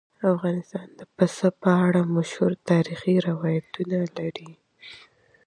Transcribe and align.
افغانستان 0.33 0.87
د 0.99 1.01
پسه 1.15 1.49
په 1.61 1.69
اړه 1.85 2.01
مشهور 2.15 2.51
تاریخی 2.69 3.15
روایتونه 3.29 3.99
لري. 4.17 4.49